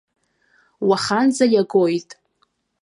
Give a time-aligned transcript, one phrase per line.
[0.87, 2.09] Уаханӡа иагоит!